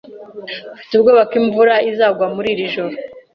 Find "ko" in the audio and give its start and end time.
1.29-1.33